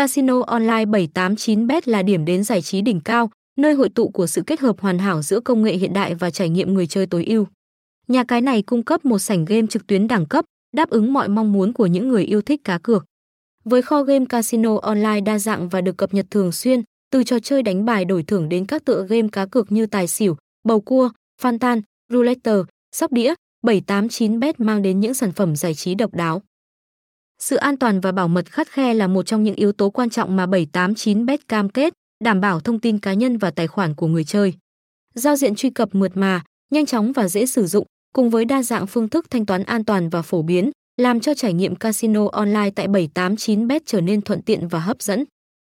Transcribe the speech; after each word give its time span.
Casino 0.00 0.42
online 0.46 0.84
789bet 0.84 1.80
là 1.84 2.02
điểm 2.02 2.24
đến 2.24 2.44
giải 2.44 2.62
trí 2.62 2.80
đỉnh 2.80 3.00
cao, 3.00 3.30
nơi 3.58 3.74
hội 3.74 3.88
tụ 3.88 4.08
của 4.08 4.26
sự 4.26 4.42
kết 4.46 4.60
hợp 4.60 4.80
hoàn 4.80 4.98
hảo 4.98 5.22
giữa 5.22 5.40
công 5.40 5.62
nghệ 5.62 5.72
hiện 5.76 5.92
đại 5.92 6.14
và 6.14 6.30
trải 6.30 6.48
nghiệm 6.48 6.74
người 6.74 6.86
chơi 6.86 7.06
tối 7.06 7.24
ưu. 7.24 7.46
Nhà 8.08 8.24
cái 8.24 8.40
này 8.40 8.62
cung 8.62 8.82
cấp 8.82 9.04
một 9.04 9.18
sảnh 9.18 9.44
game 9.44 9.66
trực 9.66 9.86
tuyến 9.86 10.08
đẳng 10.08 10.26
cấp, 10.26 10.44
đáp 10.76 10.90
ứng 10.90 11.12
mọi 11.12 11.28
mong 11.28 11.52
muốn 11.52 11.72
của 11.72 11.86
những 11.86 12.08
người 12.08 12.24
yêu 12.24 12.42
thích 12.42 12.60
cá 12.64 12.78
cược. 12.78 13.04
Với 13.64 13.82
kho 13.82 14.02
game 14.02 14.24
casino 14.28 14.78
online 14.82 15.20
đa 15.20 15.38
dạng 15.38 15.68
và 15.68 15.80
được 15.80 15.96
cập 15.96 16.14
nhật 16.14 16.26
thường 16.30 16.52
xuyên, 16.52 16.82
từ 17.10 17.24
trò 17.24 17.38
chơi 17.38 17.62
đánh 17.62 17.84
bài 17.84 18.04
đổi 18.04 18.22
thưởng 18.22 18.48
đến 18.48 18.66
các 18.66 18.84
tựa 18.84 19.06
game 19.08 19.28
cá 19.32 19.46
cược 19.46 19.72
như 19.72 19.86
tài 19.86 20.06
xỉu, 20.06 20.36
bầu 20.64 20.80
cua, 20.80 21.10
phan 21.40 21.58
tan, 21.58 21.82
roulette, 22.12 22.52
sóc 22.92 23.12
đĩa, 23.12 23.34
789bet 23.66 24.52
mang 24.58 24.82
đến 24.82 25.00
những 25.00 25.14
sản 25.14 25.32
phẩm 25.32 25.56
giải 25.56 25.74
trí 25.74 25.94
độc 25.94 26.14
đáo. 26.14 26.42
Sự 27.42 27.56
an 27.56 27.76
toàn 27.76 28.00
và 28.00 28.12
bảo 28.12 28.28
mật 28.28 28.52
khắt 28.52 28.68
khe 28.68 28.94
là 28.94 29.06
một 29.06 29.22
trong 29.22 29.42
những 29.42 29.54
yếu 29.54 29.72
tố 29.72 29.90
quan 29.90 30.10
trọng 30.10 30.36
mà 30.36 30.46
789bet 30.46 31.38
cam 31.48 31.68
kết, 31.68 31.92
đảm 32.24 32.40
bảo 32.40 32.60
thông 32.60 32.80
tin 32.80 32.98
cá 32.98 33.12
nhân 33.12 33.38
và 33.38 33.50
tài 33.50 33.66
khoản 33.66 33.94
của 33.94 34.06
người 34.06 34.24
chơi. 34.24 34.54
Giao 35.14 35.36
diện 35.36 35.54
truy 35.54 35.70
cập 35.70 35.94
mượt 35.94 36.16
mà, 36.16 36.42
nhanh 36.70 36.86
chóng 36.86 37.12
và 37.12 37.28
dễ 37.28 37.46
sử 37.46 37.66
dụng, 37.66 37.86
cùng 38.14 38.30
với 38.30 38.44
đa 38.44 38.62
dạng 38.62 38.86
phương 38.86 39.08
thức 39.08 39.30
thanh 39.30 39.46
toán 39.46 39.64
an 39.64 39.84
toàn 39.84 40.08
và 40.08 40.22
phổ 40.22 40.42
biến, 40.42 40.70
làm 40.96 41.20
cho 41.20 41.34
trải 41.34 41.52
nghiệm 41.52 41.76
casino 41.76 42.28
online 42.32 42.70
tại 42.70 42.88
789bet 42.88 43.80
trở 43.86 44.00
nên 44.00 44.22
thuận 44.22 44.42
tiện 44.42 44.68
và 44.68 44.80
hấp 44.80 45.02
dẫn. 45.02 45.24